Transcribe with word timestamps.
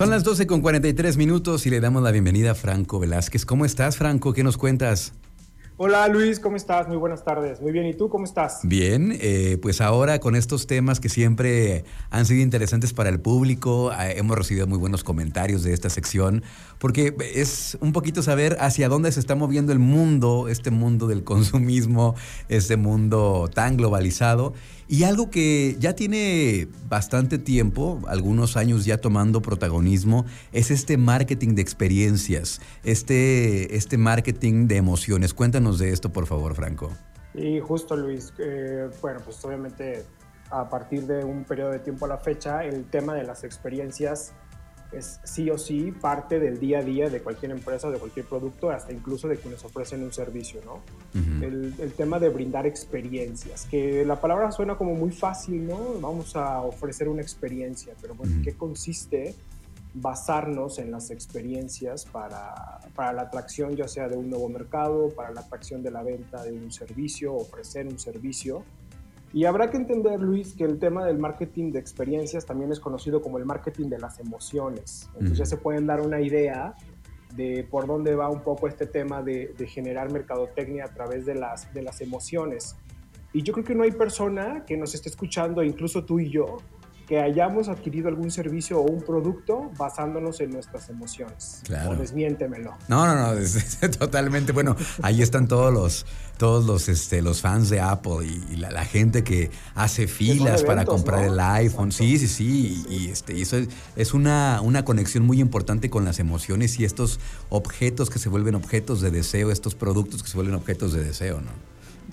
Son 0.00 0.08
las 0.08 0.24
12 0.24 0.46
con 0.46 0.62
43 0.62 1.18
minutos 1.18 1.66
y 1.66 1.68
le 1.68 1.78
damos 1.78 2.02
la 2.02 2.10
bienvenida 2.10 2.52
a 2.52 2.54
Franco 2.54 2.98
Velázquez. 2.98 3.44
¿Cómo 3.44 3.66
estás, 3.66 3.98
Franco? 3.98 4.32
¿Qué 4.32 4.42
nos 4.42 4.56
cuentas? 4.56 5.12
Hola 5.76 6.08
Luis, 6.08 6.40
¿cómo 6.40 6.56
estás? 6.56 6.88
Muy 6.88 6.96
buenas 6.96 7.22
tardes. 7.22 7.60
Muy 7.60 7.70
bien, 7.70 7.84
¿y 7.86 7.92
tú 7.92 8.08
cómo 8.08 8.24
estás? 8.24 8.60
Bien, 8.62 9.14
eh, 9.20 9.58
pues 9.60 9.82
ahora 9.82 10.18
con 10.18 10.36
estos 10.36 10.66
temas 10.66 11.00
que 11.00 11.10
siempre 11.10 11.84
han 12.08 12.24
sido 12.24 12.40
interesantes 12.40 12.94
para 12.94 13.10
el 13.10 13.20
público, 13.20 13.92
eh, 13.92 14.14
hemos 14.16 14.38
recibido 14.38 14.66
muy 14.66 14.78
buenos 14.78 15.04
comentarios 15.04 15.62
de 15.62 15.74
esta 15.74 15.90
sección, 15.90 16.44
porque 16.78 17.14
es 17.34 17.76
un 17.80 17.92
poquito 17.92 18.22
saber 18.22 18.56
hacia 18.60 18.88
dónde 18.88 19.12
se 19.12 19.20
está 19.20 19.34
moviendo 19.34 19.72
el 19.72 19.80
mundo, 19.80 20.48
este 20.48 20.70
mundo 20.70 21.08
del 21.08 21.24
consumismo, 21.24 22.14
este 22.48 22.78
mundo 22.78 23.50
tan 23.52 23.76
globalizado. 23.76 24.54
Y 24.92 25.04
algo 25.04 25.30
que 25.30 25.76
ya 25.78 25.94
tiene 25.94 26.66
bastante 26.88 27.38
tiempo, 27.38 28.02
algunos 28.08 28.56
años 28.56 28.84
ya 28.84 28.98
tomando 28.98 29.40
protagonismo, 29.40 30.26
es 30.50 30.72
este 30.72 30.96
marketing 30.96 31.54
de 31.54 31.62
experiencias, 31.62 32.60
este, 32.82 33.76
este 33.76 33.98
marketing 33.98 34.66
de 34.66 34.78
emociones. 34.78 35.32
Cuéntanos 35.32 35.78
de 35.78 35.92
esto, 35.92 36.10
por 36.12 36.26
favor, 36.26 36.56
Franco. 36.56 36.90
Y 37.34 37.60
justo, 37.60 37.94
Luis. 37.96 38.32
Eh, 38.40 38.90
bueno, 39.00 39.20
pues 39.24 39.44
obviamente 39.44 40.04
a 40.50 40.68
partir 40.68 41.06
de 41.06 41.24
un 41.24 41.44
periodo 41.44 41.70
de 41.70 41.78
tiempo 41.78 42.06
a 42.06 42.08
la 42.08 42.18
fecha, 42.18 42.64
el 42.64 42.84
tema 42.86 43.14
de 43.14 43.22
las 43.22 43.44
experiencias 43.44 44.32
es 44.92 45.20
sí 45.24 45.50
o 45.50 45.58
sí 45.58 45.92
parte 45.92 46.38
del 46.38 46.58
día 46.58 46.80
a 46.80 46.82
día 46.82 47.08
de 47.08 47.20
cualquier 47.20 47.52
empresa, 47.52 47.90
de 47.90 47.98
cualquier 47.98 48.26
producto, 48.26 48.70
hasta 48.70 48.92
incluso 48.92 49.28
de 49.28 49.36
quienes 49.36 49.64
ofrecen 49.64 50.02
un 50.02 50.12
servicio, 50.12 50.60
¿no? 50.64 50.80
el, 51.44 51.74
el, 51.78 51.92
tema 51.92 52.18
de 52.18 52.28
brindar 52.28 52.66
experiencias, 52.66 53.66
que 53.70 54.04
la 54.04 54.20
palabra 54.20 54.50
suena 54.52 54.76
como 54.76 54.94
muy 54.94 55.10
fácil, 55.10 55.66
¿no? 55.66 55.78
Vamos 56.00 56.36
a 56.36 56.60
ofrecer 56.60 57.08
una 57.08 57.22
experiencia, 57.22 57.94
pero 58.00 58.14
bueno, 58.14 58.40
¿qué 58.42 58.54
consiste 58.54 59.34
basarnos 59.94 60.78
en 60.78 60.90
las 60.90 61.10
experiencias 61.10 62.04
para, 62.04 62.80
para 62.94 63.12
la 63.12 63.22
atracción 63.22 63.76
ya 63.76 63.88
sea 63.88 64.08
de 64.08 64.16
un 64.16 64.30
nuevo 64.30 64.48
mercado, 64.48 65.10
para 65.10 65.32
la 65.32 65.40
atracción 65.40 65.82
de 65.82 65.90
la 65.90 66.02
venta 66.02 66.42
de 66.44 66.52
un 66.52 66.70
servicio, 66.70 67.34
ofrecer 67.34 67.86
un 67.86 67.98
servicio? 67.98 68.64
Y 69.32 69.44
habrá 69.44 69.70
que 69.70 69.76
entender, 69.76 70.20
Luis, 70.20 70.54
que 70.54 70.64
el 70.64 70.78
tema 70.78 71.04
del 71.04 71.18
marketing 71.18 71.70
de 71.70 71.78
experiencias 71.78 72.46
también 72.46 72.72
es 72.72 72.80
conocido 72.80 73.22
como 73.22 73.38
el 73.38 73.44
marketing 73.44 73.88
de 73.88 73.98
las 73.98 74.18
emociones. 74.18 75.08
Entonces 75.14 75.38
ya 75.38 75.46
se 75.46 75.56
pueden 75.56 75.86
dar 75.86 76.00
una 76.00 76.20
idea 76.20 76.74
de 77.36 77.64
por 77.70 77.86
dónde 77.86 78.16
va 78.16 78.28
un 78.28 78.42
poco 78.42 78.66
este 78.66 78.86
tema 78.86 79.22
de, 79.22 79.54
de, 79.56 79.66
generar 79.68 80.10
mercadotecnia 80.10 80.86
a 80.86 80.88
través 80.88 81.26
de 81.26 81.36
las, 81.36 81.72
de 81.72 81.82
las 81.82 82.00
emociones. 82.00 82.76
Y 83.32 83.42
yo 83.42 83.52
creo 83.52 83.64
que 83.64 83.74
no 83.76 83.84
hay 83.84 83.92
persona 83.92 84.64
que 84.66 84.76
nos 84.76 84.94
esté 84.94 85.08
escuchando, 85.08 85.62
incluso 85.62 86.04
tú 86.04 86.18
y 86.18 86.28
yo, 86.28 86.56
que 87.10 87.20
hayamos 87.20 87.68
adquirido 87.68 88.06
algún 88.06 88.30
servicio 88.30 88.78
o 88.78 88.82
un 88.82 89.02
producto 89.02 89.72
basándonos 89.76 90.40
en 90.40 90.52
nuestras 90.52 90.88
emociones. 90.90 91.60
Claro. 91.64 91.90
O 91.90 91.96
desmiéntemelo. 91.96 92.76
No, 92.86 93.04
no, 93.04 93.16
no, 93.16 93.40
totalmente. 93.98 94.52
Bueno, 94.52 94.76
ahí 95.02 95.20
están 95.20 95.48
todos 95.48 95.74
los, 95.74 96.06
todos 96.38 96.64
los, 96.66 96.88
este, 96.88 97.20
los 97.20 97.40
fans 97.40 97.68
de 97.68 97.80
Apple 97.80 98.24
y, 98.24 98.54
la, 98.54 98.70
la, 98.70 98.84
gente 98.84 99.24
que 99.24 99.50
hace 99.74 100.06
filas 100.06 100.62
para 100.62 100.84
comprar 100.84 101.24
el 101.24 101.40
iPhone. 101.40 101.90
Sí, 101.90 102.16
sí, 102.16 102.28
sí. 102.28 102.84
Y, 102.88 103.08
este, 103.08 103.36
y 103.36 103.42
eso 103.42 103.56
es, 103.56 103.68
es, 103.96 104.14
una, 104.14 104.60
una 104.62 104.84
conexión 104.84 105.26
muy 105.26 105.40
importante 105.40 105.90
con 105.90 106.04
las 106.04 106.20
emociones 106.20 106.78
y 106.78 106.84
estos 106.84 107.18
objetos 107.48 108.08
que 108.08 108.20
se 108.20 108.28
vuelven 108.28 108.54
objetos 108.54 109.00
de 109.00 109.10
deseo, 109.10 109.50
estos 109.50 109.74
productos 109.74 110.22
que 110.22 110.28
se 110.28 110.36
vuelven 110.36 110.54
objetos 110.54 110.92
de 110.92 111.02
deseo, 111.02 111.40
¿no? 111.40 111.50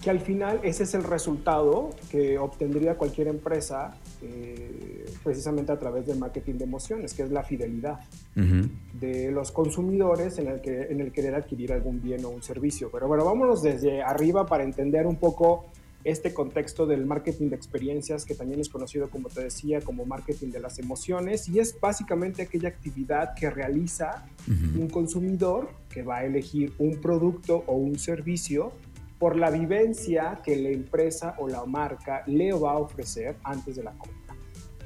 Que 0.01 0.09
al 0.09 0.19
final 0.19 0.59
ese 0.63 0.83
es 0.83 0.93
el 0.93 1.03
resultado 1.03 1.89
que 2.11 2.37
obtendría 2.37 2.95
cualquier 2.95 3.27
empresa 3.27 3.97
eh, 4.21 5.05
precisamente 5.23 5.71
a 5.71 5.79
través 5.79 6.05
del 6.05 6.17
marketing 6.17 6.55
de 6.55 6.63
emociones, 6.63 7.13
que 7.13 7.23
es 7.23 7.31
la 7.31 7.43
fidelidad 7.43 7.99
uh 8.35 8.39
-huh. 8.39 8.69
de 8.99 9.31
los 9.31 9.51
consumidores 9.51 10.37
en 10.37 10.47
el, 10.47 10.61
que, 10.61 10.83
en 10.89 11.01
el 11.01 11.11
querer 11.11 11.35
adquirir 11.35 11.73
algún 11.73 12.01
bien 12.01 12.23
o 12.25 12.29
un 12.29 12.43
servicio. 12.43 12.89
Pero 12.91 13.07
bueno, 13.07 13.25
vámonos 13.25 13.61
desde 13.61 14.01
arriba 14.01 14.45
para 14.45 14.63
entender 14.63 15.05
un 15.07 15.17
poco 15.17 15.65
este 16.03 16.33
contexto 16.33 16.85
del 16.85 17.05
marketing 17.05 17.49
de 17.49 17.55
experiencias, 17.55 18.23
que 18.23 18.33
también 18.33 18.61
es 18.61 18.69
conocido, 18.69 19.09
como 19.09 19.27
te 19.29 19.43
decía, 19.43 19.81
como 19.81 20.05
marketing 20.05 20.51
de 20.51 20.59
las 20.61 20.79
emociones, 20.79 21.49
y 21.49 21.59
es 21.59 21.77
básicamente 21.79 22.43
aquella 22.43 22.69
actividad 22.69 23.33
que 23.35 23.49
realiza 23.49 24.25
uh 24.47 24.51
-huh. 24.51 24.79
un 24.81 24.89
consumidor 24.89 25.69
que 25.89 26.03
va 26.03 26.17
a 26.17 26.25
elegir 26.25 26.71
un 26.77 27.01
producto 27.01 27.63
o 27.67 27.73
un 27.73 27.97
servicio 27.99 28.71
por 29.19 29.35
la 29.35 29.49
vivencia 29.49 30.39
que 30.43 30.55
la 30.55 30.69
empresa 30.69 31.35
o 31.39 31.47
la 31.47 31.65
marca 31.65 32.23
le 32.27 32.53
va 32.53 32.71
a 32.73 32.77
ofrecer 32.77 33.35
antes 33.43 33.75
de 33.75 33.83
la 33.83 33.91
compra 33.91 34.17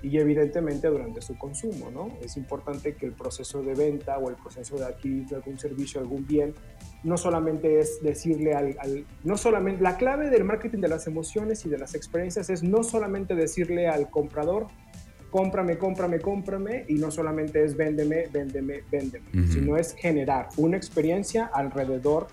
y 0.04 0.18
evidentemente 0.18 0.88
durante 0.88 1.22
su 1.22 1.38
consumo, 1.38 1.92
¿no? 1.92 2.10
Es 2.22 2.36
importante 2.38 2.96
que 2.96 3.06
el 3.06 3.14
proceso 3.14 3.62
de 3.62 3.76
venta 3.76 4.18
o 4.18 4.30
el 4.30 4.36
proceso 4.36 4.78
de 4.78 4.86
adquirir 4.86 5.28
algún 5.36 5.60
servicio, 5.60 6.02
algún 6.02 6.26
bien, 6.26 6.56
no 7.04 7.18
solamente 7.18 7.80
es 7.80 8.02
decirle 8.02 8.54
al, 8.54 8.76
al, 8.80 9.06
no 9.24 9.38
solamente, 9.38 9.84
la 9.84 9.98
clave 9.98 10.30
del 10.30 10.44
marketing 10.44 10.80
de 10.80 10.88
las 10.88 11.08
emociones 11.08 11.66
y 11.66 11.70
de 11.70 11.78
las 11.78 11.94
experiencias 11.94 12.50
es 12.50 12.64
no 12.64 12.84
solamente 12.84 13.36
decirle 13.36 13.88
al 13.88 14.10
comprador, 14.10 14.68
cómprame, 15.30 15.78
cómprame, 15.78 16.20
cómprame, 16.20 16.86
y 16.88 16.96
no 16.96 17.12
solamente 17.12 17.64
es 17.64 17.78
véndeme, 17.78 18.28
véndeme, 18.32 18.82
véndeme, 18.92 19.26
uh 19.34 19.38
-huh. 19.38 19.48
sino 19.48 19.78
es 19.78 19.94
generar 19.94 20.50
una 20.58 20.78
experiencia 20.78 21.46
alrededor 21.54 22.28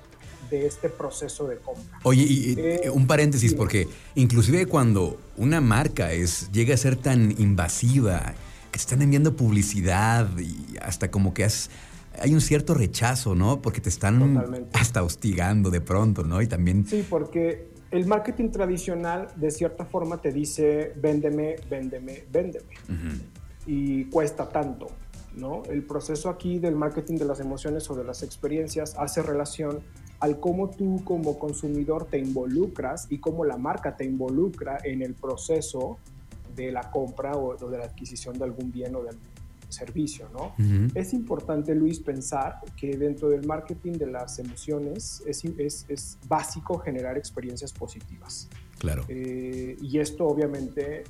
de 0.51 0.67
este 0.67 0.89
proceso 0.89 1.47
de 1.47 1.57
compra. 1.59 1.99
Oye, 2.05 2.23
y, 2.23 2.55
eh, 2.59 2.91
un 2.93 3.07
paréntesis, 3.07 3.51
sí. 3.51 3.57
porque 3.57 3.89
inclusive 4.15 4.67
cuando 4.67 5.21
una 5.37 5.61
marca 5.61 6.13
es, 6.13 6.51
llega 6.53 6.75
a 6.75 6.77
ser 6.77 6.97
tan 6.97 7.35
invasiva, 7.39 8.35
que 8.71 8.79
están 8.79 9.03
enviando 9.03 9.35
publicidad 9.35 10.29
y 10.39 10.77
hasta 10.83 11.11
como 11.11 11.33
que 11.35 11.45
has, 11.45 11.71
hay 12.21 12.35
un 12.35 12.41
cierto 12.41 12.75
rechazo, 12.75 13.35
¿no? 13.35 13.63
Porque 13.63 13.81
te 13.81 13.89
están 13.89 14.35
Totalmente. 14.35 14.79
hasta 14.79 15.03
hostigando 15.03 15.71
de 15.71 15.81
pronto, 15.81 16.25
¿no? 16.25 16.43
Y 16.43 16.47
también... 16.47 16.87
Sí, 16.87 17.07
porque 17.09 17.71
el 17.91 18.07
marketing 18.07 18.51
tradicional 18.51 19.29
de 19.37 19.51
cierta 19.51 19.85
forma 19.85 20.21
te 20.21 20.33
dice, 20.33 20.93
véndeme, 20.97 21.57
véndeme, 21.71 22.25
véndeme. 22.31 22.75
Uh 22.89 22.93
-huh. 22.93 23.21
Y 23.67 24.05
cuesta 24.07 24.49
tanto. 24.49 24.89
¿No? 25.35 25.63
El 25.71 25.85
proceso 25.85 26.31
aquí 26.31 26.59
del 26.59 26.75
marketing 26.75 27.17
de 27.17 27.25
las 27.25 27.39
emociones 27.39 27.89
o 27.91 27.95
de 27.95 28.03
las 28.03 28.25
experiencias 28.25 28.97
hace 28.99 29.23
relación 29.23 29.81
al 30.21 30.41
cómo 30.41 30.71
tú 30.71 31.03
como 31.05 31.39
consumidor 31.39 32.07
te 32.07 32.19
involucras 32.19 33.07
y 33.11 33.19
cómo 33.19 33.45
la 33.45 33.57
marca 33.57 33.97
te 33.97 34.05
involucra 34.05 34.79
en 34.83 35.03
el 35.03 35.15
proceso 35.15 35.99
de 36.57 36.73
la 36.73 36.91
compra 36.91 37.37
o, 37.37 37.57
de 37.57 37.79
la 37.79 37.85
adquisición 37.85 38.37
de 38.37 38.45
algún 38.45 38.73
bien 38.73 38.95
o 38.97 39.03
de 39.03 39.11
algún 39.11 39.39
servicio, 39.69 40.29
¿no? 40.33 40.55
Uh 40.59 40.63
-huh. 40.63 40.91
Es 40.95 41.13
importante, 41.13 41.75
Luis, 41.75 42.01
pensar 42.01 42.61
que 42.77 42.97
dentro 42.97 43.29
del 43.29 43.47
marketing 43.47 43.93
de 43.93 44.07
las 44.07 44.39
emociones 44.39 45.23
es, 45.27 45.45
es, 45.45 45.85
es 45.89 46.19
básico 46.27 46.79
generar 46.79 47.17
experiencias 47.17 47.73
positivas. 47.73 48.49
Claro. 48.79 49.05
Eh, 49.09 49.77
y 49.81 49.99
esto 49.99 50.27
obviamente 50.27 51.05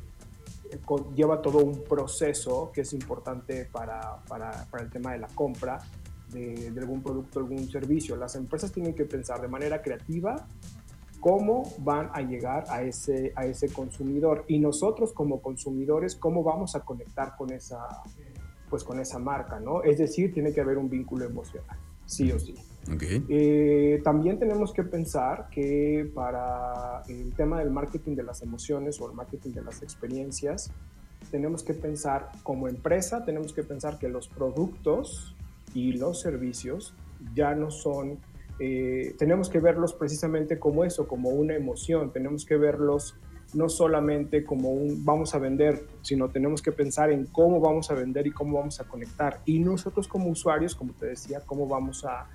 lleva 1.17 1.41
todo 1.41 1.59
un 1.59 1.83
proceso 1.85 2.71
que 2.75 2.83
es 2.83 2.93
importante 2.93 3.65
para, 3.65 4.19
para, 4.29 4.67
para 4.71 4.83
el 4.83 4.91
tema 4.91 5.13
de 5.13 5.19
la 5.19 5.29
compra 5.29 5.81
de, 6.33 6.71
de, 6.71 6.81
algún 6.81 7.03
producto, 7.03 7.41
algún 7.41 7.69
servicio. 7.69 8.17
Las 8.17 8.35
empresas 8.37 8.73
tienen 8.73 8.95
que 8.95 9.05
pensar 9.05 9.41
de 9.41 9.49
manera 9.49 9.83
creativa 9.83 10.47
cómo 11.21 11.73
van 11.79 12.11
a 12.13 12.23
llegar 12.23 12.65
a 12.69 12.83
ese, 12.83 13.33
a 13.35 13.47
ese 13.47 13.69
consumidor 13.69 14.45
y 14.49 14.59
nosotros 14.59 15.13
como 15.13 15.41
consumidores 15.41 16.17
cómo 16.17 16.43
vamos 16.43 16.75
a 16.77 16.81
conectar 16.81 17.37
con 17.37 17.53
esa, 17.53 17.79
pues 18.69 18.85
con 18.85 19.01
esa 19.01 19.19
marca, 19.19 19.59
¿no? 19.59 19.83
Es 19.83 19.99
decir, 19.99 20.33
tiene 20.33 20.53
que 20.53 20.61
haber 20.61 20.79
un 20.79 20.89
vínculo 20.89 21.25
emocional, 21.25 21.77
sí 22.07 22.31
o 22.31 22.39
sí. 22.39 22.55
Okay. 22.95 23.25
Eh, 23.29 24.01
también 24.03 24.39
tenemos 24.39 24.73
que 24.73 24.83
pensar 24.83 25.49
que 25.51 26.11
para 26.15 27.03
el 27.09 27.35
tema 27.35 27.59
del 27.59 27.71
marketing 27.71 28.15
de 28.15 28.23
las 28.23 28.41
emociones 28.43 28.99
o 29.01 29.11
el 29.11 29.15
marketing 29.15 29.51
de 29.51 29.63
las 29.63 29.83
experiencias, 29.83 30.71
tenemos 31.31 31.63
que 31.63 31.75
pensar 31.75 32.31
como 32.43 32.69
empresa, 32.69 33.25
tenemos 33.25 33.53
que 33.53 33.63
pensar 33.63 33.99
que 33.99 34.09
los 34.09 34.29
productos 34.29 35.37
y 35.75 35.93
los 35.93 36.21
servicios 36.21 36.95
ya 37.35 37.55
no 37.55 37.71
son, 37.71 38.19
eh, 38.59 39.15
tenemos 39.19 39.49
que 39.49 39.61
verlos 39.61 39.95
precisamente 39.95 40.59
como 40.59 40.85
eso, 40.85 41.07
como 41.07 41.31
una 41.31 41.55
emoción, 41.55 42.13
tenemos 42.13 42.45
que 42.45 42.57
verlos 42.57 43.17
no 43.55 43.69
solamente 43.69 44.45
como 44.45 44.71
un 44.71 45.05
vamos 45.05 45.35
a 45.35 45.39
vender, 45.39 45.87
sino 46.03 46.29
tenemos 46.29 46.61
que 46.61 46.71
pensar 46.71 47.11
en 47.11 47.27
cómo 47.27 47.61
vamos 47.61 47.91
a 47.91 47.95
vender 47.95 48.27
y 48.27 48.31
cómo 48.31 48.59
vamos 48.59 48.79
a 48.81 48.85
conectar. 48.85 49.41
Y 49.47 49.59
nosotros 49.59 50.07
como 50.07 50.29
usuarios, 50.29 50.75
como 50.75 50.93
te 50.93 51.07
decía, 51.07 51.41
cómo 51.47 51.67
vamos 51.67 52.05
a, 52.05 52.29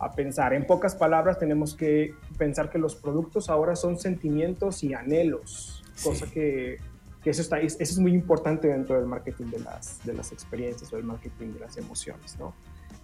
a 0.00 0.12
pensar. 0.12 0.54
En 0.54 0.66
pocas 0.66 0.94
palabras, 0.94 1.38
tenemos 1.38 1.74
que 1.74 2.14
pensar 2.38 2.70
que 2.70 2.78
los 2.78 2.96
productos 2.96 3.50
ahora 3.50 3.76
son 3.76 3.98
sentimientos 3.98 4.82
y 4.82 4.94
anhelos, 4.94 5.82
sí. 5.94 6.08
cosa 6.08 6.26
que, 6.30 6.78
que 7.22 7.30
eso, 7.30 7.42
está, 7.42 7.60
eso 7.60 7.76
es 7.78 7.98
muy 7.98 8.14
importante 8.14 8.68
dentro 8.68 8.96
del 8.96 9.06
marketing 9.06 9.46
de 9.46 9.60
las, 9.60 10.04
de 10.04 10.14
las 10.14 10.32
experiencias 10.32 10.92
o 10.92 10.96
del 10.96 11.04
marketing 11.04 11.52
de 11.52 11.60
las 11.60 11.76
emociones, 11.76 12.38
¿no? 12.38 12.54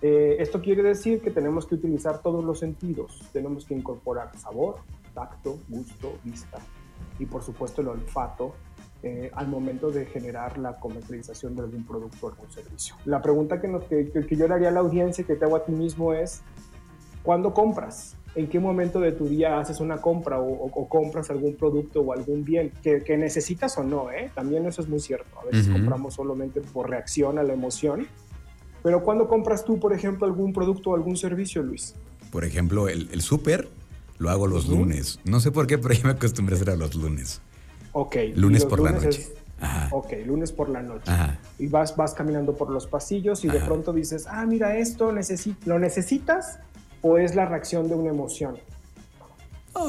Eh, 0.02 0.37
esto 0.38 0.60
quiere 0.60 0.82
decir 0.82 1.20
que 1.20 1.31
tenemos 1.31 1.66
que 1.66 1.75
utilizar 1.75 2.20
todos 2.20 2.44
los 2.44 2.58
sentidos, 2.58 3.22
tenemos 3.32 3.64
que 3.64 3.75
incorporar 3.75 4.37
sabor, 4.38 4.76
tacto, 5.14 5.58
gusto, 5.69 6.19
vista 6.22 6.58
y 7.19 7.26
por 7.26 7.43
supuesto 7.43 7.81
el 7.81 7.88
olfato 7.88 8.54
eh, 9.02 9.31
al 9.34 9.48
momento 9.48 9.90
de 9.90 10.06
generar 10.06 10.58
la 10.58 10.78
comercialización 10.78 11.54
de 11.54 11.62
algún 11.62 11.87
producto 11.87 12.26
o 12.26 12.31
algún 12.31 12.50
servicio. 12.50 12.96
La 13.04 13.22
pregunta 13.22 13.60
que, 13.60 13.69
nos, 13.69 13.84
que, 13.84 14.10
que 14.10 14.37
yo 14.37 14.48
le 14.48 14.54
haría 14.54 14.69
a 14.69 14.72
la 14.72 14.81
audiencia 14.81 15.22
y 15.22 15.25
que 15.25 15.37
te 15.37 15.44
hago 15.44 15.56
a 15.56 15.64
ti 15.64 15.72
mismo 15.72 16.12
es, 16.12 16.43
¿cuándo 17.22 17.54
compras? 17.54 18.16
¿En 18.34 18.48
qué 18.48 18.60
momento 18.60 19.00
de 19.00 19.12
tu 19.12 19.26
día 19.26 19.58
haces 19.58 19.81
una 19.81 19.96
compra 19.96 20.40
o, 20.40 20.88
compras 20.88 21.31
algún 21.31 21.56
producto 21.56 22.00
o 22.02 22.12
algún 22.12 22.44
bien 22.44 22.70
que, 22.82 23.16
necesitas 23.16 23.78
o 23.78 23.82
no? 23.82 24.10
¿eh? 24.10 24.31
También 24.34 24.66
eso 24.66 24.82
es 24.82 24.88
muy 24.88 25.00
cierto. 25.00 25.40
A 25.40 25.46
veces 25.46 25.69
compramos 25.69 26.14
solamente 26.14 26.60
por 26.60 26.90
reacción 26.90 27.38
a 27.38 27.43
la 27.43 27.54
emoción. 27.54 28.06
Pero 28.87 29.03
¿cuándo 29.03 29.27
compras 29.27 29.65
tú, 29.65 29.81
por 29.81 29.93
ejemplo, 29.93 30.29
algún 30.29 30.53
producto 30.53 30.91
o 30.91 30.94
algún 30.94 31.17
servicio, 31.17 31.61
Luis? 31.61 31.97
Por 32.31 32.44
ejemplo, 32.44 32.88
el, 32.88 33.09
el 33.11 33.21
súper 33.21 33.69
lo 34.19 34.31
hago 34.31 34.47
los 34.47 34.69
lunes. 34.69 35.19
No 35.25 35.41
sé 35.41 35.50
por 35.50 35.67
qué, 35.67 35.77
pero 35.77 35.93
yo 35.94 36.05
me 36.05 36.11
acostumbré 36.11 36.55
a 36.55 36.56
hacer 36.56 36.71
a 36.71 36.77
los 36.77 36.94
lunes. 36.94 37.41
Ok. 37.91 38.15
Lunes 38.37 38.65
por 38.65 38.79
la 38.79 38.93
noche. 38.93 39.27
Ajá. 39.61 39.88
Ok, 39.91 40.12
lunes 40.25 40.53
por 40.53 40.69
la 40.69 40.83
noche. 40.83 41.11
Ajá. 41.11 41.37
Y 41.59 41.67
vas, 41.67 41.97
vas 41.97 42.15
caminando 42.15 42.55
por 42.55 42.71
los 42.71 42.87
pasillos 42.87 43.44
y 43.44 43.49
de 43.49 43.59
pronto 43.59 43.93
dices, 43.93 44.29
ah, 44.29 44.47
mira 44.47 44.79
esto, 44.79 45.12
¿lo 45.65 45.79
necesitas 45.81 46.61
o 47.03 47.19
es 47.19 47.35
la 47.35 47.44
reacción 47.44 47.89
de 47.89 47.97
una 47.97 48.11
emoción? 48.11 48.56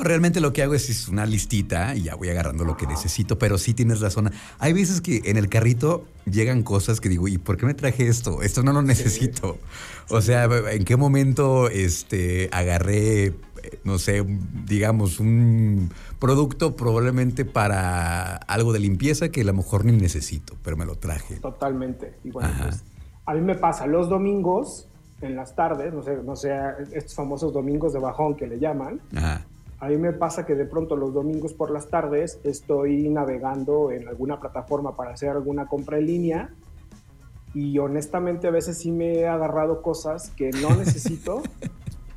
Realmente 0.04 0.39
lo 0.39 0.54
que 0.54 0.63
hago 0.63 0.74
es, 0.74 1.07
una 1.07 1.25
listita 1.25 1.95
y 1.95 2.04
ya 2.04 2.16
voy 2.16 2.30
agarrando 2.30 2.66
lo 2.66 2.78
que 2.78 2.88
necesito, 2.88 3.38
pero 3.38 3.57
sí 3.57 3.74
tienes 3.74 4.00
razón. 4.00 4.31
Hay 4.60 4.74
veces 4.74 5.01
que 5.01 5.22
en 5.25 5.38
el 5.38 5.50
carrito 5.50 6.06
llegan 6.25 6.63
cosas 6.63 7.00
que 7.00 7.10
digo, 7.10 7.28
¿y 7.28 7.38
por 7.38 7.57
qué 7.57 7.66
me 7.66 7.74
traje 7.74 8.07
esto? 8.07 8.42
Esto 8.42 8.63
no 8.63 8.74
lo 8.74 8.81
necesito. 8.81 9.57
O 10.10 10.22
sea, 10.22 10.45
¿en 10.45 10.86
qué 10.86 10.95
momento 10.95 11.69
este, 11.69 12.50
agarré, 12.51 13.34
no 13.84 13.98
sé, 14.00 14.25
digamos, 14.66 15.19
un 15.19 15.92
producto 16.19 16.75
probablemente 16.75 17.45
para 17.45 18.36
algo 18.36 18.74
de 18.74 18.80
limpieza 18.80 19.30
que 19.30 19.42
a 19.42 19.45
lo 19.45 19.54
mejor 19.54 19.86
ni 19.86 19.94
necesito, 19.94 20.56
pero 20.63 20.78
me 20.78 20.86
lo 20.86 20.95
traje? 20.95 21.36
Totalmente. 21.38 22.13
Y 22.24 22.31
bueno, 22.31 22.50
pues, 22.62 22.83
a 23.25 23.33
mí 23.33 23.42
me 23.42 23.56
pasa 23.56 23.88
los 23.88 24.10
domingos 24.10 24.88
en 25.22 25.36
las 25.36 25.56
tardes, 25.56 25.94
no 25.94 26.04
sé, 26.04 26.18
no 26.24 26.36
sé, 26.36 26.56
estos 26.94 27.16
famosos 27.16 27.51
domingos 27.51 27.92
de 27.94 28.00
bajón 28.00 28.36
que 28.36 28.48
le 28.48 28.60
llaman. 28.60 29.01
Ajá 29.16 29.45
a 29.80 29.88
mí 29.90 29.98
me 29.98 30.14
pasa 30.14 30.46
que 30.46 30.56
de 30.56 30.66
pronto 30.66 30.96
los 30.96 31.14
domingos 31.14 31.54
por 31.54 31.70
las 31.70 31.88
tardes 31.88 32.40
estoy 32.44 33.10
navegando 33.10 33.92
en 33.92 34.08
alguna 34.08 34.40
plataforma 34.40 34.96
para 34.96 35.12
hacer 35.12 35.30
alguna 35.30 35.68
compra 35.68 36.00
en 36.00 36.08
línea 36.08 36.50
y 37.54 37.78
honestamente 37.80 38.48
a 38.48 38.52
veces 38.52 38.78
sí 38.80 38.92
me 38.92 39.20
he 39.20 39.28
agarrado 39.28 39.82
cosas 39.82 40.32
que 40.32 40.50
no 40.52 40.76
necesito, 40.78 41.44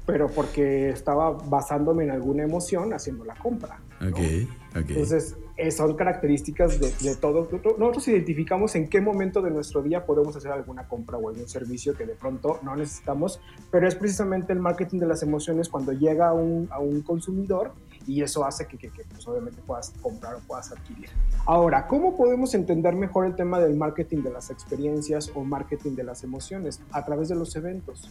pero 0.07 0.29
porque 0.29 0.89
estaba 0.89 1.31
basándome 1.31 2.05
en 2.05 2.11
alguna 2.11 2.43
emoción 2.43 2.93
haciendo 2.95 3.25
la 3.25 3.35
compra. 3.35 3.79
Entonces, 4.75 5.37
eh, 5.39 5.50
son 5.71 5.95
características 5.95 6.81
de, 6.81 7.17
todo. 7.17 7.49
Nosotros 7.79 8.09
identificamos 8.09 8.75
en 8.77 8.89
qué 8.89 9.01
momento 9.01 9.43
de 9.43 9.51
nuestro 9.51 9.83
día 9.83 10.05
podemos 10.05 10.37
hacer 10.37 10.53
alguna 10.53 10.89
compra 10.89 11.19
o 11.19 11.29
algún 11.29 11.49
servicio 11.49 11.95
que 11.95 12.07
de 12.07 12.15
pronto 12.15 12.59
no 12.62 12.77
necesitamos, 12.77 13.41
pero 13.71 13.87
es 13.87 13.95
precisamente 13.95 14.53
el 14.53 14.61
marketing 14.61 14.99
de 14.99 15.07
las 15.07 15.23
emociones 15.23 15.69
cuando 15.69 15.93
llega 15.93 16.29
a 16.29 16.33
un, 16.33 16.69
a 16.71 16.79
un 16.79 17.03
consumidor 17.03 17.73
y 18.07 18.23
eso 18.23 18.45
hace 18.45 18.67
que, 18.67 18.79
que, 18.79 18.91
pues, 19.11 19.27
obviamente 19.29 19.61
puedas 19.67 19.93
comprar 20.01 20.35
o 20.35 20.39
puedas 20.41 20.73
adquirir. 20.73 21.11
Ahora, 21.47 21.87
¿cómo 21.87 22.17
podemos 22.17 22.55
entender 22.55 22.95
mejor 22.95 23.27
el 23.27 23.37
tema 23.37 23.61
del 23.61 23.77
marketing 23.77 24.23
de 24.23 24.31
las 24.31 24.51
experiencias 24.51 25.31
o 25.35 25.45
marketing 25.45 25.93
de 25.93 26.05
las 26.05 26.25
emociones? 26.25 26.81
A 26.93 27.05
través 27.05 27.29
de 27.29 27.35
los 27.35 27.55
eventos. 27.57 28.11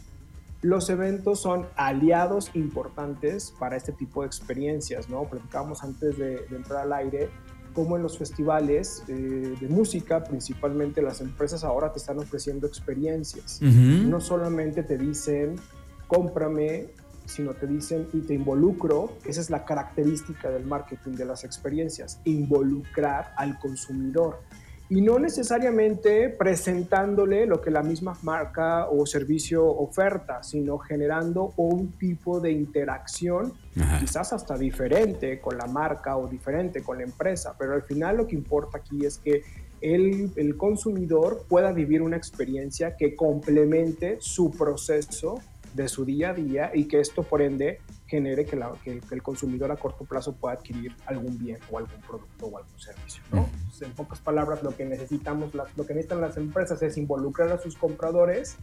Los 0.61 0.89
eventos 0.89 1.39
son 1.39 1.67
aliados 1.75 2.51
importantes 2.53 3.53
para 3.57 3.77
este 3.77 3.93
tipo 3.93 4.21
de 4.21 4.27
experiencias, 4.27 5.09
¿no? 5.09 5.23
Platicábamos 5.23 5.83
antes 5.83 6.17
de, 6.17 6.45
entrar 6.51 6.81
al 6.81 6.93
aire 6.93 7.29
como 7.73 7.95
en 7.95 8.03
los 8.03 8.17
festivales 8.17 9.03
eh, 9.07 9.55
de 9.59 9.67
música, 9.69 10.23
principalmente 10.23 11.01
las 11.01 11.21
empresas 11.21 11.63
ahora 11.63 11.93
te 11.93 11.99
están 11.99 12.19
ofreciendo 12.19 12.67
experiencias. 12.67 13.61
No 13.61 14.19
solamente 14.19 14.83
te 14.83 14.97
dicen, 14.97 15.55
cómprame, 16.07 16.87
sino 17.25 17.53
te 17.53 17.67
dicen 17.67 18.09
y 18.11 18.21
te 18.21 18.33
involucro. 18.33 19.13
Esa 19.23 19.39
es 19.39 19.49
la 19.49 19.63
característica 19.63 20.49
del 20.49 20.65
marketing 20.65 21.11
de 21.13 21.25
las 21.25 21.45
experiencias, 21.45 22.19
involucrar 22.25 23.33
al 23.37 23.57
consumidor 23.59 24.41
y 24.89 25.01
no 25.01 25.19
necesariamente 25.19 26.29
presentándole 26.29 27.45
lo 27.45 27.61
que 27.61 27.69
la 27.69 27.83
misma 27.83 28.17
marca 28.23 28.87
o 28.89 29.05
servicio 29.05 29.63
oferta, 29.65 30.41
sino 30.41 30.79
generando 30.79 31.53
un 31.57 31.91
tipo 31.91 32.39
de 32.39 32.51
interacción 32.51 33.53
quizás 33.99 34.33
hasta 34.33 34.57
diferente 34.57 35.39
con 35.39 35.57
la 35.57 35.67
marca 35.67 36.17
o 36.17 36.27
diferente 36.27 36.81
con 36.81 36.97
la 36.97 37.03
empresa, 37.03 37.55
pero 37.57 37.73
al 37.73 37.83
final 37.83 38.17
lo 38.17 38.27
que 38.27 38.35
importa 38.35 38.79
aquí 38.79 39.05
es 39.05 39.19
que 39.19 39.43
el, 39.79 40.31
el 40.35 40.57
consumidor 40.57 41.45
pueda 41.47 41.71
vivir 41.71 42.01
una 42.01 42.17
experiencia 42.17 42.97
que 42.97 43.15
complemente 43.15 44.17
su 44.19 44.51
proceso 44.51 45.39
de 45.73 45.87
su 45.87 46.03
día 46.03 46.31
a 46.31 46.33
día 46.33 46.71
y 46.73 46.85
que 46.85 46.99
esto 46.99 47.21
por 47.21 47.41
ende 47.43 47.79
genere 48.09 48.45
que, 48.45 48.59
el 49.11 49.23
consumidor 49.23 49.71
a 49.71 49.77
corto 49.77 50.03
plazo 50.03 50.35
pueda 50.35 50.55
adquirir 50.55 50.95
algún 51.05 51.37
bien 51.37 51.59
o 51.71 51.77
algún 51.77 52.01
producto 52.01 52.47
o 52.47 52.57
algún 52.57 52.79
servicio. 52.79 53.23
en 53.81 53.93
pocas 53.93 54.19
palabras, 54.19 54.63
lo 54.63 54.75
que 54.75 54.83
necesitamos, 54.83 55.53
lo 55.53 55.85
que 55.85 55.93
necesitan 55.93 56.19
las 56.19 56.35
empresas 56.35 56.81
es 56.81 56.97
involucrar 56.97 57.51
a 57.51 57.59
sus 57.59 57.77
compradores, 57.77 58.57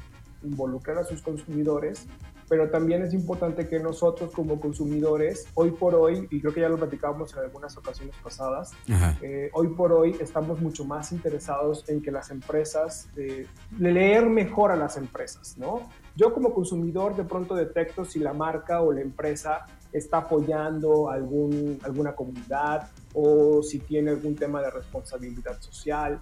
involucrar 0.46 0.98
a 0.98 1.04
sus 1.04 1.22
consumidores, 1.22 2.06
pero 2.48 2.70
también 2.70 3.02
es 3.02 3.12
importante 3.12 3.68
que 3.68 3.80
nosotros 3.80 4.30
como 4.32 4.60
consumidores, 4.60 5.46
hoy 5.54 5.72
por 5.72 5.94
hoy, 5.94 6.28
y 6.30 6.40
creo 6.40 6.54
que 6.54 6.60
ya 6.60 6.68
lo 6.68 6.76
platicábamos 6.76 7.32
en 7.34 7.40
algunas 7.40 7.76
ocasiones 7.76 8.14
pasadas, 8.22 8.72
eh, 9.20 9.50
hoy 9.52 9.68
por 9.68 9.92
hoy 9.92 10.16
estamos 10.20 10.60
mucho 10.60 10.84
más 10.84 11.12
interesados 11.12 11.88
en 11.88 12.00
que 12.00 12.10
las 12.10 12.30
empresas, 12.30 13.08
eh, 13.16 13.46
leer 13.78 14.26
mejor 14.26 14.70
a 14.70 14.76
las 14.76 14.96
empresas, 14.96 15.56
¿no? 15.58 15.88
Yo 16.14 16.32
como 16.32 16.54
consumidor 16.54 17.16
de 17.16 17.24
pronto 17.24 17.54
detecto 17.54 18.04
si 18.04 18.20
la 18.20 18.32
marca 18.32 18.80
o 18.80 18.92
la 18.92 19.00
empresa 19.00 19.66
está 19.92 20.18
apoyando 20.18 21.10
algún, 21.10 21.78
alguna 21.82 22.14
comunidad 22.14 22.90
o 23.14 23.62
si 23.62 23.78
tiene 23.80 24.10
algún 24.10 24.36
tema 24.36 24.60
de 24.62 24.70
responsabilidad 24.70 25.60
social. 25.60 26.20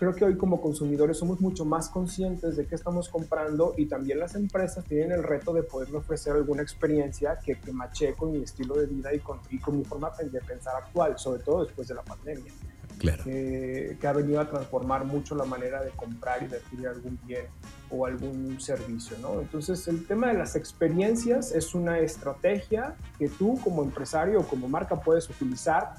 Creo 0.00 0.14
que 0.14 0.24
hoy 0.24 0.38
como 0.38 0.62
consumidores 0.62 1.18
somos 1.18 1.42
mucho 1.42 1.66
más 1.66 1.90
conscientes 1.90 2.56
de 2.56 2.66
qué 2.66 2.74
estamos 2.74 3.10
comprando 3.10 3.74
y 3.76 3.84
también 3.84 4.18
las 4.18 4.34
empresas 4.34 4.82
tienen 4.86 5.12
el 5.12 5.22
reto 5.22 5.52
de 5.52 5.62
poderme 5.62 5.98
ofrecer 5.98 6.32
alguna 6.32 6.62
experiencia 6.62 7.38
que, 7.44 7.60
que 7.60 7.70
mache 7.70 8.14
con 8.14 8.32
mi 8.32 8.42
estilo 8.42 8.76
de 8.76 8.86
vida 8.86 9.12
y 9.12 9.18
con, 9.18 9.40
y 9.50 9.58
con 9.58 9.76
mi 9.76 9.84
forma 9.84 10.10
de 10.18 10.40
pensar 10.40 10.74
actual, 10.74 11.18
sobre 11.18 11.42
todo 11.42 11.66
después 11.66 11.86
de 11.86 11.96
la 11.96 12.02
pandemia. 12.02 12.50
Claro. 12.98 13.24
que 13.24 13.98
ha 14.04 14.12
venido 14.12 14.40
a 14.40 14.48
transformar 14.48 15.04
mucho 15.04 15.34
la 15.34 15.44
manera 15.44 15.82
de 15.82 15.90
comprar 15.90 16.42
y 16.42 16.46
de 16.48 16.56
adquirir 16.56 16.88
algún 16.88 17.18
bien 17.26 17.46
o 17.90 18.04
algún 18.04 18.58
servicio, 18.60 19.16
¿no? 19.20 19.40
Entonces, 19.40 19.86
el 19.88 20.06
tema 20.06 20.28
de 20.28 20.34
las 20.34 20.54
experiencias 20.56 21.52
es 21.52 21.74
una 21.74 21.98
estrategia 21.98 22.94
que 23.18 23.28
tú 23.28 23.58
como 23.62 23.82
empresario 23.82 24.40
o 24.40 24.46
como 24.46 24.68
marca 24.68 25.00
puedes 25.00 25.28
utilizar 25.30 25.94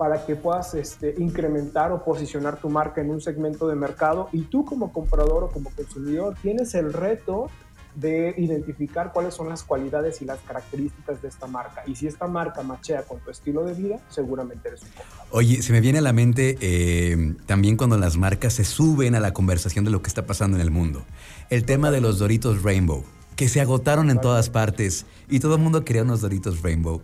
para 0.00 0.24
que 0.24 0.34
puedas 0.34 0.72
este, 0.72 1.14
incrementar 1.18 1.92
o 1.92 2.02
posicionar 2.02 2.58
tu 2.58 2.70
marca 2.70 3.02
en 3.02 3.10
un 3.10 3.20
segmento 3.20 3.68
de 3.68 3.74
mercado 3.74 4.30
y 4.32 4.40
tú 4.40 4.64
como 4.64 4.94
comprador 4.94 5.44
o 5.44 5.48
como 5.50 5.68
consumidor 5.68 6.36
tienes 6.40 6.74
el 6.74 6.94
reto 6.94 7.50
de 7.94 8.34
identificar 8.38 9.12
cuáles 9.12 9.34
son 9.34 9.50
las 9.50 9.62
cualidades 9.62 10.22
y 10.22 10.24
las 10.24 10.38
características 10.40 11.20
de 11.20 11.28
esta 11.28 11.46
marca. 11.46 11.82
Y 11.86 11.96
si 11.96 12.06
esta 12.06 12.26
marca 12.26 12.62
machea 12.62 13.02
con 13.02 13.20
tu 13.20 13.30
estilo 13.30 13.62
de 13.66 13.74
vida, 13.74 13.98
seguramente 14.08 14.68
eres 14.68 14.80
un 14.84 14.88
comprador. 14.88 15.26
Oye, 15.32 15.60
se 15.60 15.70
me 15.70 15.82
viene 15.82 15.98
a 15.98 16.02
la 16.02 16.14
mente 16.14 16.56
eh, 16.62 17.34
también 17.44 17.76
cuando 17.76 17.98
las 17.98 18.16
marcas 18.16 18.54
se 18.54 18.64
suben 18.64 19.14
a 19.14 19.20
la 19.20 19.34
conversación 19.34 19.84
de 19.84 19.90
lo 19.90 20.00
que 20.00 20.08
está 20.08 20.24
pasando 20.24 20.56
en 20.56 20.62
el 20.62 20.70
mundo. 20.70 21.04
El 21.50 21.66
tema 21.66 21.90
de 21.90 22.00
los 22.00 22.18
Doritos 22.18 22.62
Rainbow, 22.62 23.04
que 23.36 23.50
se 23.50 23.60
agotaron 23.60 24.08
en 24.08 24.18
todas 24.18 24.48
partes 24.48 25.04
y 25.28 25.40
todo 25.40 25.56
el 25.56 25.60
mundo 25.60 25.84
quería 25.84 26.04
unos 26.04 26.22
Doritos 26.22 26.62
Rainbow 26.62 27.02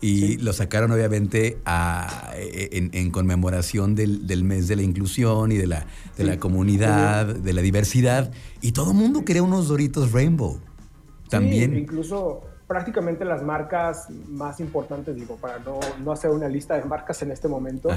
y 0.00 0.36
lo 0.38 0.52
sacaron 0.52 0.92
obviamente 0.92 1.58
en, 1.66 3.10
conmemoración 3.10 3.94
del, 3.94 4.44
mes 4.44 4.68
de 4.68 4.76
la 4.76 4.82
inclusión 4.82 5.50
y 5.52 5.56
de 5.56 5.66
la, 5.66 5.86
de 6.16 6.24
la 6.24 6.38
comunidad, 6.38 7.26
de 7.26 7.52
la 7.52 7.62
diversidad. 7.62 8.30
Y 8.60 8.72
todo 8.72 8.92
el 8.92 8.96
mundo 8.96 9.24
quería 9.24 9.42
unos 9.42 9.68
Doritos 9.68 10.12
Rainbow. 10.12 10.60
También. 11.28 11.76
incluso 11.76 12.42
prácticamente 12.66 13.24
las 13.24 13.42
marcas 13.42 14.08
más 14.28 14.60
importantes, 14.60 15.16
digo, 15.16 15.36
para 15.36 15.58
no, 15.58 15.80
no 16.02 16.12
hacer 16.12 16.30
una 16.30 16.48
lista 16.48 16.76
de 16.76 16.84
marcas 16.84 17.20
en 17.22 17.32
este 17.32 17.48
momento, 17.48 17.88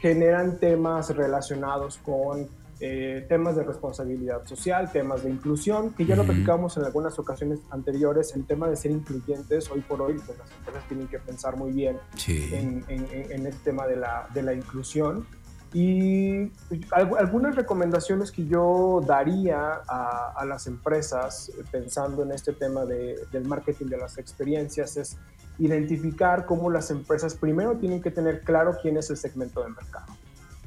generan 0.00 0.58
temas 0.58 1.14
relacionados 1.14 1.98
con 1.98 2.48
eh, 2.86 3.24
temas 3.30 3.56
de 3.56 3.62
responsabilidad 3.62 4.44
social, 4.44 4.92
temas 4.92 5.22
de 5.22 5.30
inclusión, 5.30 5.94
que 5.94 6.04
ya 6.04 6.16
lo 6.16 6.24
platicamos 6.24 6.76
en 6.76 6.84
algunas 6.84 7.18
ocasiones 7.18 7.60
anteriores, 7.70 8.36
el 8.36 8.44
tema 8.44 8.68
de 8.68 8.76
ser 8.76 8.90
incluyentes, 8.90 9.70
hoy 9.70 9.80
por 9.80 10.02
hoy 10.02 10.20
pues, 10.26 10.36
las 10.36 10.52
empresas 10.52 10.86
tienen 10.86 11.08
que 11.08 11.18
pensar 11.18 11.56
muy 11.56 11.72
bien 11.72 11.96
en, 12.28 12.84
en, 12.88 13.46
este 13.46 13.70
tema 13.70 13.86
de 13.86 13.96
la, 13.96 14.28
de 14.34 14.42
la 14.42 14.52
inclusión. 14.52 15.26
Y 15.72 16.52
algunas 16.90 17.56
recomendaciones 17.56 18.30
que 18.30 18.44
yo 18.44 19.00
daría 19.06 19.80
a, 19.88 20.34
a 20.36 20.44
las 20.44 20.66
empresas 20.66 21.52
pensando 21.72 22.22
en 22.22 22.32
este 22.32 22.52
tema 22.52 22.84
de, 22.84 23.18
del 23.32 23.46
marketing 23.46 23.86
de 23.86 23.96
las 23.96 24.18
experiencias 24.18 24.98
es 24.98 25.16
identificar 25.58 26.44
cómo 26.44 26.70
las 26.70 26.90
empresas 26.90 27.34
primero 27.34 27.78
tienen 27.78 28.02
que 28.02 28.10
tener 28.10 28.42
claro 28.42 28.76
quién 28.82 28.98
es 28.98 29.08
el 29.08 29.16
segmento 29.16 29.62
de 29.62 29.70
mercado 29.70 30.14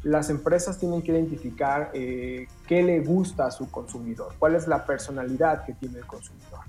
las 0.07 0.29
empresas 0.29 0.77
tienen 0.77 1.01
que 1.01 1.11
identificar 1.11 1.91
eh, 1.93 2.47
qué 2.65 2.81
le 2.81 3.01
gusta 3.01 3.47
a 3.47 3.51
su 3.51 3.69
consumidor, 3.69 4.33
cuál 4.39 4.55
es 4.55 4.65
la 4.65 4.85
personalidad 4.85 5.65
que 5.65 5.73
tiene 5.73 5.99
el 5.99 6.05
consumidor. 6.05 6.61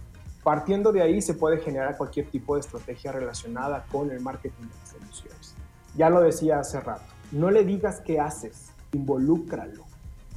Partiendo 0.43 0.93
de 0.93 1.03
ahí 1.03 1.23
se 1.23 1.35
puede 1.35 1.59
generar 1.59 1.97
cualquier 1.97 2.27
tipo 2.27 2.55
de 2.55 2.61
estrategia 2.61 3.13
relacionada 3.13 3.87
con 3.93 4.11
el 4.11 4.21
marketing 4.21 4.65
de 4.65 4.75
las 4.81 4.95
emociones. 4.95 5.55
Ya 5.97 6.11
lo 6.11 6.21
decía 6.21 6.59
hace 6.59 6.81
rato, 6.81 7.05
no 7.31 7.51
le 7.51 7.65
digas 7.65 8.01
qué 8.01 8.19
haces, 8.19 8.73
involúcralo, 8.93 9.85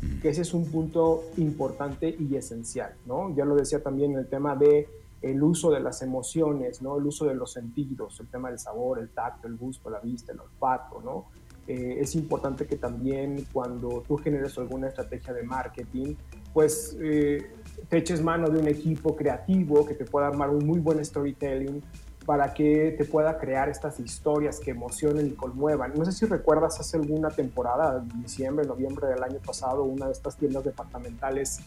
mm. 0.01 0.21
que 0.21 0.29
ese 0.29 0.41
es 0.41 0.53
un 0.53 0.69
punto 0.69 1.23
importante 1.37 2.15
y 2.19 2.35
esencial, 2.35 2.93
¿no? 3.07 3.33
Ya 3.35 3.45
lo 3.45 3.55
decía 3.55 3.81
también 3.81 4.11
en 4.11 4.19
el 4.19 4.27
tema 4.27 4.55
de 4.55 4.87
el 5.23 5.41
uso 5.41 5.71
de 5.71 5.79
las 5.79 6.03
emociones, 6.03 6.83
¿no? 6.83 6.97
El 6.97 7.07
uso 7.07 7.25
de 7.25 7.33
los 7.33 7.53
sentidos, 7.53 8.19
el 8.19 8.27
tema 8.27 8.49
del 8.49 8.59
sabor, 8.59 8.99
el 8.99 9.09
tacto, 9.09 9.47
el 9.47 9.55
gusto, 9.55 9.89
la 9.89 9.99
vista, 9.99 10.33
el 10.33 10.39
olfato, 10.39 11.01
¿no? 11.01 11.25
Eh, 11.67 11.97
es 11.99 12.15
importante 12.15 12.65
que 12.65 12.75
también 12.75 13.45
cuando 13.53 14.03
tú 14.07 14.17
generes 14.17 14.57
alguna 14.57 14.87
estrategia 14.87 15.33
de 15.33 15.43
marketing, 15.43 16.15
pues 16.53 16.97
eh, 17.01 17.51
te 17.87 17.97
eches 17.97 18.21
mano 18.21 18.49
de 18.49 18.59
un 18.59 18.67
equipo 18.67 19.15
creativo 19.15 19.85
que 19.85 19.93
te 19.93 20.05
pueda 20.05 20.27
armar 20.27 20.49
un 20.49 20.65
muy 20.65 20.79
buen 20.79 21.03
storytelling 21.03 21.81
para 22.25 22.53
que 22.53 22.95
te 22.97 23.05
pueda 23.05 23.37
crear 23.37 23.69
estas 23.69 23.99
historias 23.99 24.59
que 24.59 24.71
emocionen 24.71 25.27
y 25.27 25.31
conmuevan. 25.31 25.93
No 25.95 26.05
sé 26.05 26.11
si 26.11 26.25
recuerdas 26.25 26.79
hace 26.79 26.97
alguna 26.97 27.29
temporada, 27.29 28.03
diciembre, 28.15 28.65
noviembre 28.65 29.07
del 29.07 29.23
año 29.23 29.39
pasado, 29.45 29.83
una 29.83 30.07
de 30.07 30.11
estas 30.11 30.37
tiendas 30.37 30.63
departamentales 30.63 31.61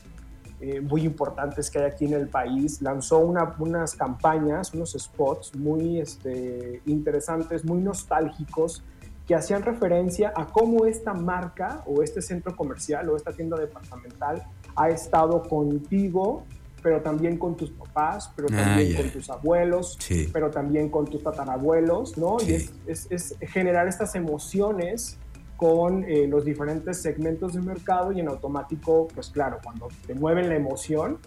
eh, 0.60 0.80
muy 0.80 1.02
importantes 1.02 1.70
que 1.70 1.80
hay 1.80 1.86
aquí 1.86 2.04
en 2.04 2.14
el 2.14 2.28
país, 2.28 2.80
lanzó 2.80 3.18
unas 3.18 3.94
campañas, 3.96 4.72
unos 4.72 4.92
spots 4.92 5.54
muy 5.56 6.00
este, 6.00 6.80
interesantes, 6.86 7.64
muy 7.64 7.82
nostálgicos, 7.82 8.82
que 9.26 9.34
hacían 9.34 9.62
referencia 9.62 10.32
a 10.34 10.46
cómo 10.46 10.84
esta 10.86 11.14
marca 11.14 11.82
o 11.86 12.02
este 12.02 12.20
centro 12.20 12.54
comercial 12.54 13.08
o 13.08 13.16
esta 13.16 13.32
tienda 13.32 13.56
departamental 13.56 14.44
ha 14.76 14.88
estado 14.90 15.42
contigo, 15.42 16.44
pero 16.82 17.00
también 17.00 17.38
con 17.38 17.56
tus 17.56 17.70
papás, 17.70 18.30
pero 18.36 18.48
ah, 18.52 18.56
también 18.56 18.96
con 18.96 19.10
tus 19.10 19.30
abuelos, 19.30 19.98
pero 20.32 20.50
también 20.50 20.90
con 20.90 21.06
tus 21.06 21.22
tatarabuelos, 21.22 22.18
¿no? 22.18 22.36
Y 22.40 22.68
es, 22.86 23.36
generar 23.40 23.88
estas 23.88 24.14
emociones 24.14 25.18
con 25.56 26.04
eh, 26.04 26.26
los 26.26 26.44
diferentes 26.44 27.00
segmentos 27.00 27.54
de 27.54 27.62
mercado 27.62 28.12
y 28.12 28.20
en 28.20 28.28
automático, 28.28 29.08
pues 29.14 29.30
claro, 29.30 29.58
cuando 29.62 29.88
te 30.06 30.14
mueven 30.14 30.48
la 30.48 30.56
emoción, 30.56 31.18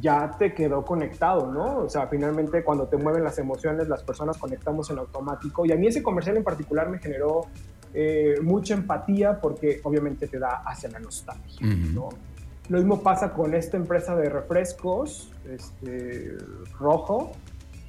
ya 0.00 0.30
te 0.38 0.52
quedó 0.54 0.84
conectado, 0.84 1.50
¿no? 1.50 1.78
O 1.78 1.88
sea, 1.88 2.06
finalmente 2.08 2.62
cuando 2.64 2.86
te 2.86 2.96
mueven 2.96 3.24
las 3.24 3.38
emociones, 3.38 3.88
las 3.88 4.02
personas 4.02 4.36
conectamos 4.36 4.90
en 4.90 4.98
automático. 4.98 5.64
Y 5.64 5.72
a 5.72 5.76
mí 5.76 5.86
ese 5.86 6.02
comercial 6.02 6.36
en 6.36 6.44
particular 6.44 6.88
me 6.88 6.98
generó 6.98 7.42
eh, 7.94 8.34
mucha 8.42 8.74
empatía 8.74 9.40
porque 9.40 9.80
obviamente 9.82 10.26
te 10.26 10.38
da 10.38 10.62
hacia 10.66 10.90
la 10.90 10.98
nostalgia, 10.98 11.66
¿no? 11.66 12.08
Lo 12.68 12.78
mismo 12.78 13.00
pasa 13.00 13.32
con 13.32 13.54
esta 13.54 13.76
empresa 13.76 14.16
de 14.16 14.28
refrescos, 14.28 15.30
este, 15.48 16.36
rojo, 16.78 17.32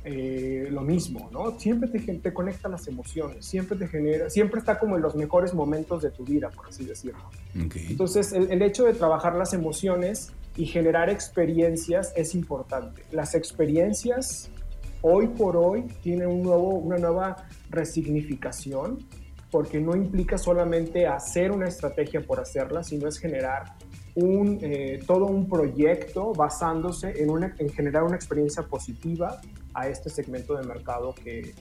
eh, 0.03 0.69
lo 0.71 0.81
mismo, 0.81 1.29
¿no? 1.33 1.59
Siempre 1.59 1.89
te, 1.89 1.99
te 1.99 2.33
conecta 2.33 2.69
las 2.69 2.87
emociones, 2.87 3.43
siempre 3.45 3.75
te 3.75 3.87
genera, 3.87 4.29
siempre 4.29 4.59
está 4.59 4.77
como 4.77 4.95
en 4.95 5.01
los 5.01 5.15
mejores 5.15 5.53
momentos 5.53 6.03
de 6.03 6.11
tu 6.11 6.23
vida, 6.23 6.49
por 6.49 6.67
así 6.67 6.85
decirlo. 6.85 7.29
Entonces, 7.53 8.31
el, 8.31 8.51
el, 8.51 8.61
hecho 8.61 8.85
de 8.85 8.93
trabajar 8.93 9.35
las 9.35 9.53
emociones 9.53 10.31
y 10.57 10.65
generar 10.65 11.09
experiencias 11.09 12.11
es 12.15 12.35
importante. 12.35 13.03
Las 13.11 13.35
experiencias 13.35 14.49
hoy 15.01 15.27
por 15.27 15.55
hoy 15.55 15.83
tienen 16.01 16.27
un 16.27 16.43
nuevo, 16.43 16.75
una 16.75 16.97
nueva 16.97 17.47
resignificación 17.69 18.97
porque 19.51 19.79
no 19.79 19.95
implica 19.95 20.37
solamente 20.37 21.07
hacer 21.07 21.51
una 21.51 21.67
estrategia 21.67 22.21
por 22.21 22.39
hacerla, 22.39 22.83
sino 22.83 23.07
es 23.07 23.17
generar 23.17 23.75
un, 24.15 24.57
eh, 24.61 24.99
todo 25.05 25.27
un 25.27 25.47
proyecto 25.47 26.33
basándose 26.33 27.13
en, 27.21 27.69
generar 27.69 28.03
una 28.03 28.15
experiencia 28.15 28.63
positiva 28.63 29.39
a 29.73 29.87
este 29.87 30.09
segmento 30.09 30.55
de 30.57 30.65
mercado 30.65 31.13
que, 31.13 31.53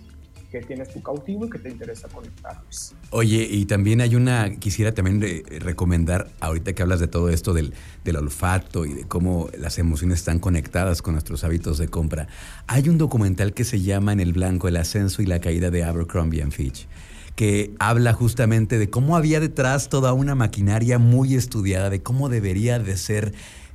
que 0.61 0.67
tienes 0.67 0.89
tu 0.93 1.03
cautivo 1.03 1.47
y 1.47 1.51
que 1.51 1.59
te 1.59 1.69
interesa 1.69 2.09
conectarlos. 2.09 2.95
Oye, 3.11 3.47
y 3.51 3.67
también 3.67 4.01
hay 4.01 4.15
una, 4.15 4.57
quisiera 4.57 4.93
también 4.93 5.21
recomendar, 5.61 6.29
ahorita 6.41 6.73
que 6.73 6.83
hablas 6.83 7.01
de 7.01 7.09
todo 7.09 7.29
esto 7.29 7.53
del, 7.53 7.75
del, 8.05 8.17
olfato 8.17 8.87
y 8.87 8.95
de 8.95 9.05
cómo 9.05 9.49
las 9.59 9.79
emociones 9.79 10.21
están 10.21 10.39
conectadas 10.39 11.03
con 11.03 11.15
nuestros 11.15 11.45
hábitos 11.45 11.79
de 11.79 11.89
compra, 11.89 12.29
hay 12.67 12.89
un 12.89 12.97
documental 12.97 13.53
que 13.53 13.65
se 13.65 13.81
llama 13.81 14.13
En 14.13 14.21
el 14.21 14.33
Blanco, 14.33 14.69
el 14.69 14.77
ascenso 14.77 15.21
y 15.21 15.27
la 15.27 15.41
caída 15.41 15.71
de 15.71 15.85
Abercrombie 15.85 16.47
Fitch 16.51 16.87
que 17.35 17.75
habla 17.79 18.15
justamente 18.15 18.79
de 18.79 18.89
cómo 18.89 19.15
había 19.15 19.41
detrás 19.41 19.91
toda 19.91 20.15
una 20.15 20.35
maquinaria 20.35 20.99
muy 20.99 21.35
estudiada, 21.35 21.91
de 21.91 22.03
cómo 22.03 22.31
debería 22.31 22.79
de 22.79 22.97
ser 22.97 23.35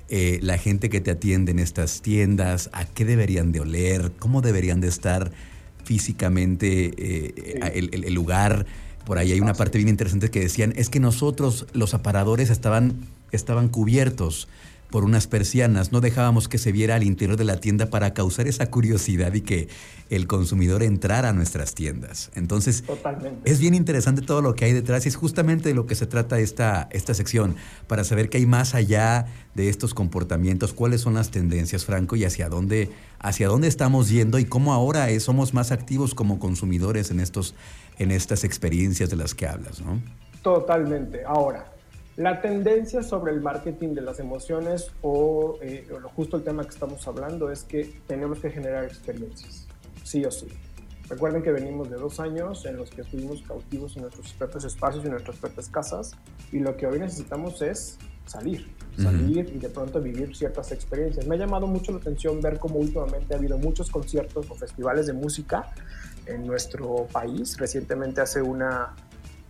eh, 0.09 0.39
la 0.41 0.57
gente 0.57 0.89
que 0.89 0.99
te 0.99 1.11
atiende 1.11 1.51
en 1.51 1.59
estas 1.59 2.01
tiendas, 2.01 2.71
a 2.73 2.85
qué 2.85 3.05
deberían 3.05 3.51
de 3.51 3.59
oler, 3.59 4.13
cómo 4.17 4.41
deberían 4.41 4.81
de 4.81 4.87
estar 4.87 5.31
físicamente 5.91 6.93
eh, 6.97 7.71
el, 7.73 8.13
lugar. 8.13 8.65
Por 9.05 9.17
ahí 9.17 9.33
hay 9.33 9.41
una 9.41 9.53
parte 9.53 9.77
bien 9.77 9.89
interesante 9.89 10.31
que 10.31 10.39
decían, 10.39 10.71
es 10.77 10.87
que 10.87 11.01
nosotros, 11.01 11.65
los 11.73 11.93
aparadores, 11.93 12.49
estaban, 12.49 12.93
estaban 13.33 13.67
cubiertos 13.67 14.47
por 14.91 15.05
unas 15.05 15.25
persianas, 15.25 15.91
no 15.91 16.01
dejábamos 16.01 16.47
que 16.47 16.57
se 16.57 16.71
viera 16.71 16.95
al 16.95 17.03
interior 17.03 17.37
de 17.37 17.45
la 17.45 17.57
tienda 17.57 17.89
para 17.89 18.13
causar 18.13 18.47
esa 18.47 18.69
curiosidad 18.69 19.33
y 19.33 19.41
que 19.41 19.69
el 20.09 20.27
consumidor 20.27 20.83
entrara 20.83 21.29
a 21.29 21.33
nuestras 21.33 21.73
tiendas. 21.73 22.29
Entonces, 22.35 22.83
es 23.45 23.59
bien 23.59 23.73
interesante 23.73 24.21
todo 24.21 24.41
lo 24.41 24.53
que 24.53 24.65
hay 24.65 24.73
detrás 24.73 25.05
y 25.05 25.09
es 25.09 25.15
justamente 25.15 25.69
de 25.69 25.75
lo 25.75 25.87
que 25.87 25.95
se 25.95 26.05
trata 26.05 26.39
esta, 26.39 26.89
esta 26.91 27.13
sección, 27.13 27.55
para 27.87 28.03
saber 28.03 28.29
qué 28.29 28.37
hay 28.37 28.45
más 28.45 28.75
allá 28.75 29.25
de 29.55 29.69
estos 29.69 29.93
comportamientos, 29.93 30.73
cuáles 30.73 31.01
son 31.01 31.13
las 31.13 31.31
tendencias, 31.31 31.85
Franco, 31.85 32.17
y 32.17 32.25
hacia 32.25 32.49
dónde, 32.49 32.89
hacia 33.19 33.47
dónde 33.47 33.69
estamos 33.69 34.09
yendo 34.09 34.37
y 34.37 34.45
cómo 34.45 34.73
ahora 34.73 35.07
somos 35.21 35.53
más 35.53 35.71
activos 35.71 36.13
como 36.13 36.37
consumidores 36.37 37.09
en, 37.11 37.21
estos, 37.21 37.55
en 37.97 38.11
estas 38.11 38.43
experiencias 38.43 39.09
de 39.09 39.15
las 39.15 39.33
que 39.33 39.47
hablas, 39.47 39.81
¿no? 39.81 40.01
Totalmente. 40.41 41.23
Ahora, 41.25 41.70
la 42.21 42.39
tendencia 42.39 43.01
sobre 43.01 43.31
el 43.31 43.41
marketing 43.41 43.95
de 43.95 44.01
las 44.01 44.19
emociones 44.19 44.91
o, 45.01 45.57
eh, 45.61 45.87
lo 45.89 46.07
justo 46.09 46.37
el 46.37 46.43
tema 46.43 46.63
que 46.63 46.69
estamos 46.69 47.07
hablando 47.07 47.49
es 47.49 47.63
que 47.63 47.99
tenemos 48.05 48.39
que 48.39 48.51
generar 48.51 48.83
experiencias, 48.83 49.67
sí 50.03 50.23
o 50.23 50.29
sí. 50.31 50.47
Recuerden 51.09 51.41
que 51.41 51.51
venimos 51.51 51.89
de 51.89 51.97
dos 51.97 52.19
años 52.19 52.65
en 52.65 52.77
los 52.77 52.91
que 52.91 53.01
estuvimos 53.01 53.41
cautivos 53.41 53.95
en 53.95 54.03
nuestros 54.03 54.33
propios 54.33 54.65
espacios 54.65 55.03
y 55.03 55.07
en 55.07 55.13
nuestras 55.13 55.37
propias 55.37 55.67
casas 55.67 56.11
y 56.51 56.59
lo 56.59 56.77
que 56.77 56.85
hoy 56.85 56.99
necesitamos 56.99 57.61
es 57.63 57.97
salir, 58.27 58.67
salir 58.97 59.51
y 59.53 59.57
de 59.57 59.69
pronto 59.69 59.99
vivir 59.99 60.35
ciertas 60.35 60.71
experiencias. 60.71 61.25
Me 61.25 61.35
ha 61.35 61.39
llamado 61.39 61.65
mucho 61.65 61.91
la 61.91 61.97
atención 61.97 62.39
ver 62.39 62.59
cómo 62.59 62.75
últimamente 62.75 63.33
ha 63.33 63.37
habido 63.37 63.57
muchos 63.57 63.89
conciertos 63.89 64.49
o 64.49 64.55
festivales 64.55 65.07
de 65.07 65.13
música 65.13 65.73
en 66.27 66.45
nuestro 66.45 67.07
país. 67.11 67.57
Recientemente 67.57 68.21
hace 68.21 68.41
una 68.41 68.95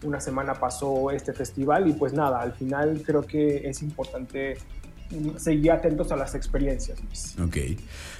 una 0.03 0.19
semana 0.19 0.55
pasó 0.55 1.11
este 1.11 1.33
festival 1.33 1.87
y 1.87 1.93
pues 1.93 2.13
nada, 2.13 2.41
al 2.41 2.53
final 2.53 3.03
creo 3.05 3.21
que 3.21 3.69
es 3.69 3.81
importante 3.81 4.57
seguir 5.37 5.71
atentos 5.71 6.11
a 6.11 6.15
las 6.15 6.35
experiencias. 6.35 6.99
Ok. 7.43 7.57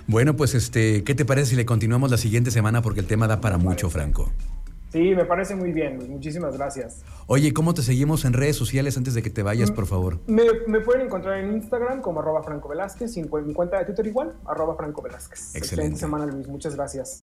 Bueno, 0.08 0.36
pues 0.36 0.56
este, 0.56 1.04
¿qué 1.04 1.16
te 1.16 1.26
parece 1.26 1.52
si 1.52 1.56
le 1.56 1.66
continuamos 1.66 2.12
la 2.12 2.18
siguiente 2.18 2.52
semana? 2.52 2.82
Porque 2.82 3.00
el 3.00 3.08
tema 3.08 3.28
da 3.28 3.42
para 3.42 3.58
mucho, 3.58 3.90
Franco. 3.90 4.32
Sí, 4.92 5.16
me 5.16 5.24
parece 5.24 5.56
muy 5.56 5.72
bien. 5.72 6.00
Muchísimas 6.10 6.58
gracias. 6.58 7.04
Oye, 7.28 7.54
¿cómo 7.54 7.74
te 7.74 7.82
seguimos 7.82 8.26
en 8.26 8.34
redes 8.34 8.58
sociales 8.58 8.98
antes 8.98 9.14
de 9.14 9.24
que 9.24 9.30
te 9.30 9.42
vayas, 9.42 9.72
por 9.72 9.86
favor? 9.86 10.20
Me, 10.28 10.44
pueden 10.82 11.06
encontrar 11.06 11.40
en 11.40 11.54
Instagram 11.54 12.02
como 12.02 12.20
arroba 12.20 12.44
Franco 12.44 12.68
Velázquez 12.68 13.16
y 13.16 13.22
en 13.22 13.28
cuenta 13.28 13.80
de 13.80 13.86
Twitter 13.86 14.06
igual, 14.08 14.34
arroba 14.46 14.76
Franco 14.76 15.02
Velázquez. 15.02 15.56
Excelente. 15.56 15.98
semana, 15.98 16.26
Luis. 16.26 16.46
Muchas 16.50 16.76
gracias. 16.76 17.20